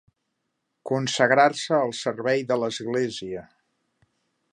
[0.91, 3.45] Consagrar-se al servei de l'Església.